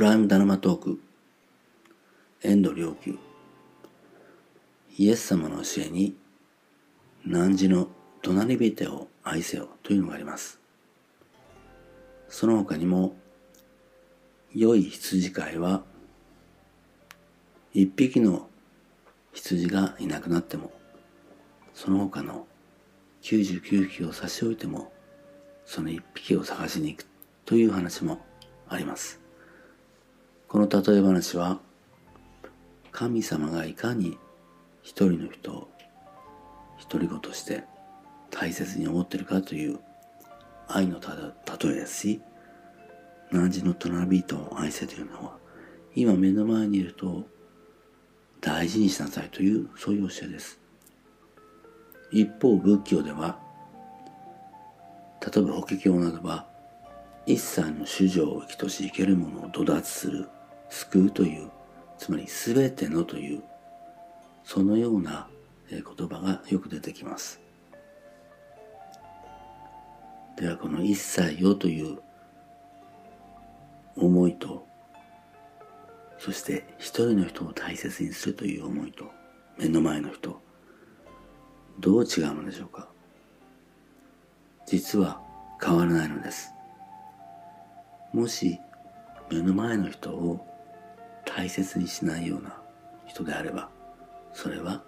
[0.00, 0.98] プライムダルマトーク。
[2.42, 3.18] 遠藤良久。
[4.96, 6.16] イエス様の教えに
[7.26, 7.86] 汝の
[8.22, 10.58] 隣人を愛せよというのがあります。
[12.30, 13.14] その他にも
[14.54, 15.82] 良い羊飼いは
[17.74, 18.48] 一匹の
[19.34, 20.72] 羊がいなくなっても
[21.74, 22.46] その他の
[23.20, 24.94] 99匹を差し置いても
[25.66, 27.06] その一匹を探しに行く
[27.44, 28.24] という話も
[28.66, 29.19] あります。
[30.50, 31.60] この例え話は
[32.90, 34.18] 神様がいかに
[34.82, 35.68] 一人の人を
[36.90, 37.62] 独り言として
[38.32, 39.78] 大切に思ってるかという
[40.66, 42.20] 愛のた例えですし
[43.30, 45.36] 汝の隣人を愛せというのは
[45.94, 47.28] 今目の前にいると
[48.40, 50.58] 大事にしなさいというそういう教えです。
[52.10, 53.38] 一方仏教では
[55.24, 56.48] 例えば法華経などは
[57.24, 60.28] 一切の主情を生きとし生けるものを土脱する
[60.70, 61.50] 救うという
[61.98, 63.42] つまり全てのという
[64.44, 65.28] そのような
[65.68, 67.40] 言葉がよく出てきます。
[70.36, 71.98] ではこの一切よという
[73.96, 74.66] 思いと
[76.18, 79.04] そして一人の人を大切にするという思いと
[79.58, 80.40] 目の前の人
[81.78, 82.88] どう違うのでしょうか。
[84.66, 85.20] 実は
[85.62, 86.52] 変わらないのです。
[88.12, 88.58] もし
[89.30, 90.46] 目の前の人を
[91.36, 92.60] 大切にしないような
[93.06, 93.70] 人であれば
[94.32, 94.82] それは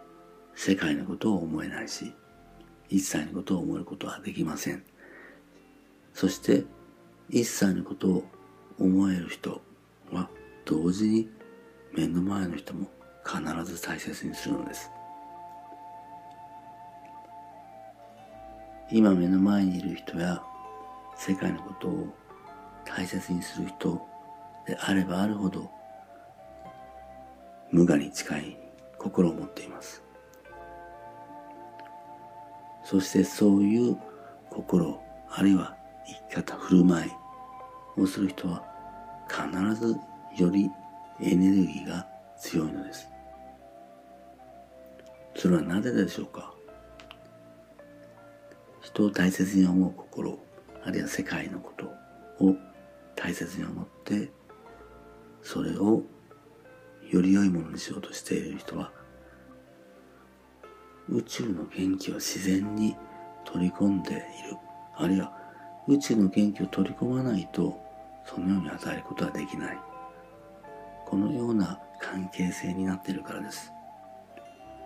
[0.54, 2.12] 世界のことを思えないし
[2.88, 4.82] 一切のことを思えることはできません。
[6.12, 6.64] そして
[7.30, 8.24] 一切のことを
[8.78, 9.62] 思える人
[10.12, 10.28] は
[10.66, 11.30] 同時に
[11.94, 12.86] 目の前の人も
[13.24, 14.90] 必ず大切にするのです。
[18.90, 20.42] 今目の前にいる人や
[21.16, 22.14] 世界のことを
[22.84, 24.06] 大切にする人
[24.66, 25.70] であればあるほど
[27.72, 28.58] 無我に近い
[28.98, 30.02] 心を持っています。
[32.84, 33.96] そしてそういう
[34.50, 35.00] 心
[35.30, 35.74] あるいは
[36.30, 37.10] 生き方振る舞い
[38.00, 38.62] をする人は
[39.28, 39.96] 必ず
[40.36, 40.70] より
[41.20, 42.06] エネルギーが
[42.38, 43.08] 強いのです。
[45.34, 46.52] それはなぜでしょうか？
[48.82, 50.38] 人を大切に思う心
[50.84, 51.86] あるいは世界のこと
[52.44, 52.54] を
[53.16, 54.30] 大切に思って
[55.42, 56.02] それを
[57.12, 58.90] より良いものにしようとしている人は
[61.08, 62.96] 宇宙の元気を自然に
[63.44, 64.22] 取り込んでいる。
[64.96, 65.32] あるいは
[65.86, 67.78] 宇宙の元気を取り込まないと
[68.24, 69.78] そのように与えることはできない。
[71.06, 73.72] このような関係性になっているからです。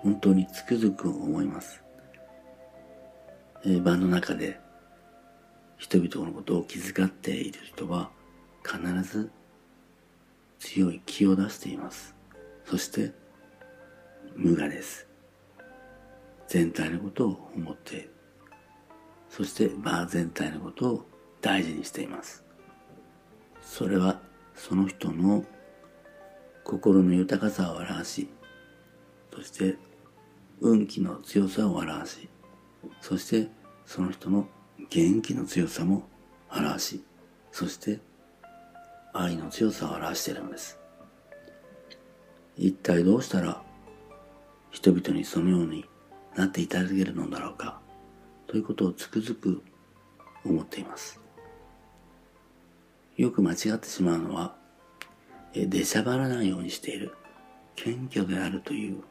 [0.03, 1.83] 本当につくづく思います、
[3.65, 4.61] えー、場の中で
[5.79, 8.11] 人々のことを気遣っている人は
[8.65, 9.31] 必ず
[10.59, 12.16] 強い気を出しています。
[12.67, 13.13] そして
[14.35, 15.07] 無我です。
[16.49, 18.13] 全体のことを思っている
[19.29, 21.07] そして場全体のことを
[21.41, 22.45] 大事にしています。
[23.63, 24.21] それは
[24.55, 25.45] その人の
[26.65, 28.29] 心の豊かさを表し
[29.33, 29.77] そして
[30.61, 32.29] 運気の強さを表し
[33.01, 33.49] そして
[33.85, 34.49] その人の
[34.91, 36.09] 元気の強さも
[36.51, 37.05] 表し
[37.53, 38.01] そして
[39.13, 40.79] 愛の強さを表しているのです。
[42.57, 43.63] 一体どうしたら
[44.71, 45.85] 人々にそのように
[46.35, 47.81] なっていただけるのだろうか
[48.47, 49.63] ということをつくづく
[50.45, 51.21] 思っています。
[53.17, 54.55] よく間違ってしまうのは
[55.55, 57.15] 出しゃばらないようにしている
[57.75, 59.03] 謙虚であるという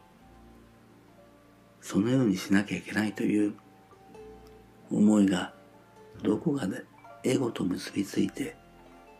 [1.81, 3.55] そのようにしなきゃいけないという
[4.91, 5.53] 思いが
[6.21, 6.83] どこかで
[7.23, 8.55] エゴと結びついて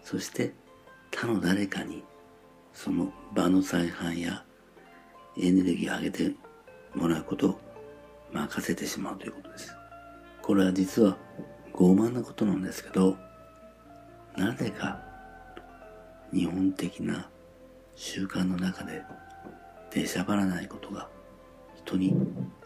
[0.03, 0.53] そして
[1.09, 2.03] 他の誰かに
[2.75, 4.44] その場の再販や
[5.38, 6.36] エネルギーを上げて
[6.94, 7.59] もらうことを
[8.34, 9.75] 任せてしまうということです。
[10.41, 11.18] これは実は
[11.74, 13.18] 傲慢なことなんですけど、
[14.38, 15.02] なぜか
[16.34, 17.29] 日本的な
[17.96, 19.02] 習慣の中で
[19.90, 21.09] 出しゃばらないことが
[21.78, 22.14] 人に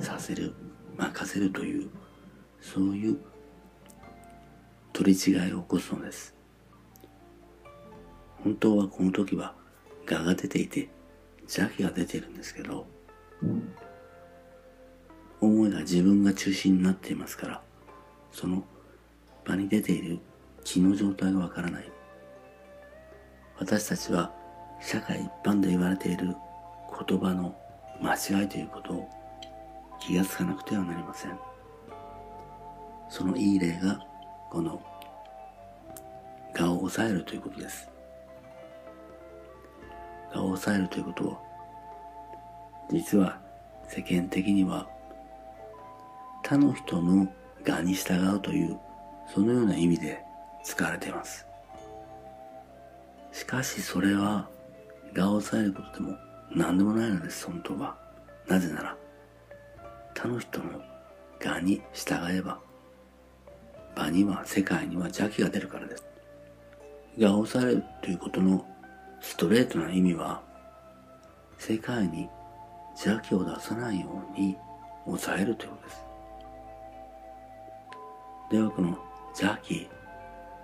[0.02, 0.56] させる、
[0.98, 1.90] 任せるという、
[2.62, 3.20] そういう
[4.92, 6.36] 取り違いを起こすのです。
[8.44, 9.59] 本当はこの時は
[10.16, 10.90] 我が出ていて
[11.42, 12.86] 邪気が出ているんですけど、
[15.42, 17.62] 思いが自分が中心になっていますから
[18.32, 18.64] その
[19.46, 20.20] 場に出ている
[20.64, 21.92] 気の状態がわからない。
[23.58, 24.32] 私たちは
[24.82, 26.36] 社会一般で言われている
[27.08, 27.56] 言葉の
[28.02, 29.10] 間違いということを
[30.00, 31.38] 気がつかなくてはなりません。
[33.10, 34.00] そのいい例が
[34.50, 34.82] この
[36.58, 37.90] 我を抑えるということです
[40.32, 41.38] が抑えるということを、
[42.92, 43.40] 実は
[43.88, 44.88] 世間的には
[46.44, 47.28] 他の人の
[47.64, 48.80] がに従うという
[49.34, 50.24] そのような意味で
[50.64, 51.46] 使われています。
[53.32, 54.50] しかしそれは
[55.16, 56.18] 我を抑えることでも
[56.52, 57.98] 何でもないのです、本当は。
[58.48, 58.98] なぜなら
[60.16, 60.82] 他の人の
[61.46, 62.60] 我に従えば
[63.96, 66.06] 場には世界には邪気が出るからです。
[67.20, 68.66] 我を抑えるということの
[69.22, 70.42] ストレートな意味は
[71.58, 72.30] 世界に
[72.92, 74.58] 邪気を出さないように
[75.06, 76.10] 抑えるということです。
[78.52, 78.98] ではこの
[79.30, 79.88] 邪気、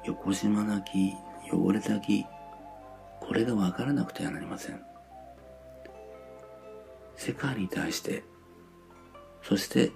[0.06, 1.14] 横島なき、
[1.52, 2.26] 汚れた気、
[3.20, 4.82] これがわからなくてはなりません。
[7.16, 8.24] 世界に対して、
[9.42, 9.92] そして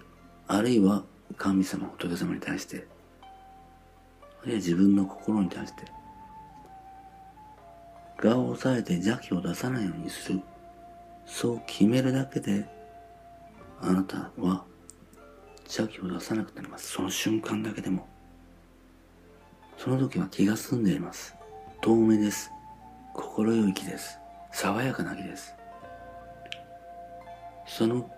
[0.47, 1.03] あるいは
[1.38, 2.88] 神様、仏様に対して、
[4.41, 5.83] あるいは自分の心に対して、
[8.21, 10.42] 我を抑えて邪気を出さないようにする。
[11.25, 12.66] そう決めるだけで、
[13.81, 14.66] あなたは
[15.63, 16.92] 邪気を出さなくなります。
[16.92, 18.07] その瞬間だけでも。
[19.77, 21.36] その時は気が済んでいます。
[21.81, 22.51] 遠目です。
[23.13, 24.19] 心よい気です。
[24.51, 25.54] 爽やかな気です。
[27.65, 28.10] その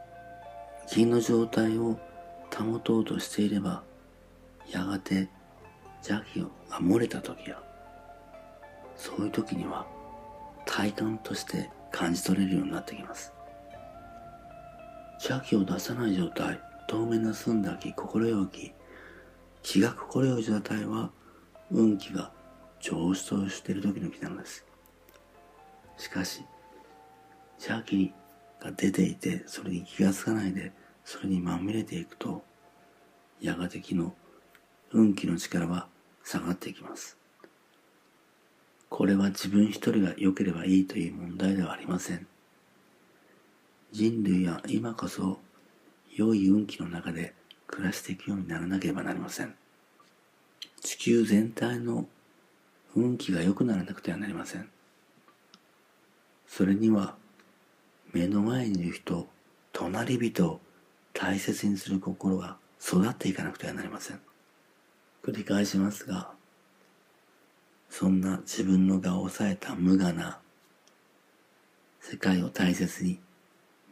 [0.88, 2.00] 気の状態を
[2.56, 3.84] 保とうとしていれば、
[4.72, 5.30] やがて
[6.08, 6.48] 邪気が
[6.80, 7.62] 漏れた時や、
[9.02, 9.88] そういう時には
[10.64, 13.34] 体感として感じ取れるようになってきます。
[15.20, 18.74] 邪気を出さない状態、透明な澄んだ気、心よき、
[19.64, 21.10] 気が心よい状態は、
[21.72, 22.32] 運気が
[22.80, 24.68] 上昇している時の気なのです。
[25.98, 26.46] しかし、
[27.60, 28.14] 邪気
[28.60, 30.74] が出ていて、それに気がつかないで、
[31.04, 32.44] それにまみれていくと、
[33.40, 34.14] やがて気の
[34.92, 35.88] 運気の力は
[36.24, 37.21] 下がっていきます。
[38.92, 42.28] これは自分一人が良ければいいという問題ではありません。
[43.94, 45.40] 人類は今こそ
[46.14, 47.34] 良い運気の中で
[47.68, 49.56] 暮らしていくようにならなければなりません。
[50.82, 52.06] 地球全体の
[52.94, 54.70] 運気が良くならなくてはなりません。
[56.46, 57.16] それには
[58.12, 59.26] 目の前にいる人、
[59.72, 60.60] 隣人を
[61.14, 64.20] 大切にする心が育っていかなくてはなりません。
[65.24, 66.34] 繰り返しますが、
[68.02, 70.40] そんな自分の我を抑えた無我な
[72.00, 73.20] 世界を大切に、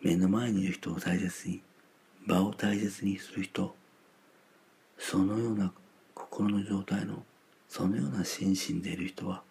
[0.02, 1.62] 目の前にいる人を大切に、
[2.26, 3.76] 場を大切にする人、
[4.98, 5.72] そのような
[6.16, 7.24] 心の状態の、
[7.68, 9.44] そのような心身でいる人は、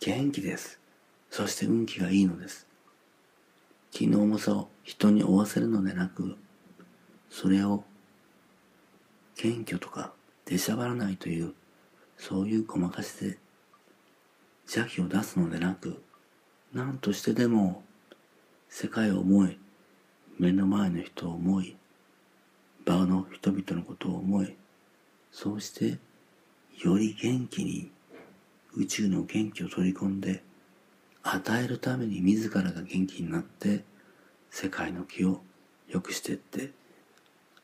[0.00, 0.80] 元気です。
[1.30, 2.66] そして運気がいいのです。
[3.92, 6.36] 気の重さを人に負わせるのでなく、
[7.30, 7.84] それを
[9.36, 10.12] 謙虚とか
[10.46, 11.54] 出しゃばらないという
[12.16, 13.38] そういうごまかしで
[14.66, 16.02] 邪気を出すのでなく
[16.72, 17.82] 何としてでも
[18.68, 19.58] 世界を思い
[20.38, 21.76] 目の前の人を思い
[22.84, 24.56] 場の人々のことを思い
[25.30, 25.98] そうして
[26.82, 27.90] より元気に
[28.74, 30.42] 宇宙の元気を取り込んで
[31.22, 33.84] 与えるために自らが元気になって
[34.50, 35.42] 世界の気を
[35.88, 36.70] 良くしていって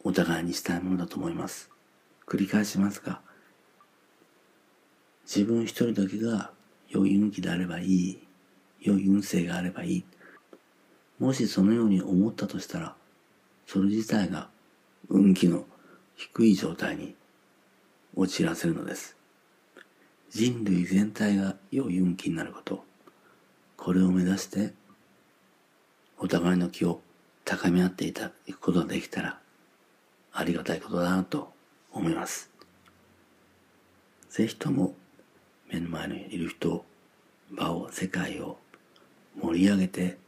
[0.05, 1.71] お互いにしたいものだと思います。
[2.27, 3.21] 繰り返しますが、
[5.25, 6.53] 自分一人だけが
[6.89, 8.27] 良い運気であればいい、
[8.81, 10.05] 良い運勢があればいい。
[11.19, 12.97] もしそのように思ったとしたら、
[13.67, 14.49] それ自体が
[15.09, 15.67] 運気の
[16.17, 17.15] 低い状態に
[18.15, 19.17] 陥らせるのです。
[20.31, 22.85] 人類全体が良い運気になること、
[23.77, 24.73] これを目指して、
[26.19, 27.01] お互いの気を
[27.45, 29.39] 高め合っていただくことができたら、
[30.33, 31.53] ありがたいことだなと
[31.93, 32.51] 思います。
[34.31, 34.95] ぜひとも
[35.71, 36.85] 目の前にいる人、
[37.51, 38.59] 場を、世界を
[39.41, 40.19] 盛り上げて、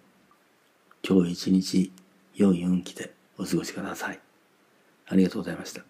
[1.06, 1.92] 今日一日
[2.34, 4.20] 良い運気でお過ごしください。
[5.06, 5.89] ありがとうございました。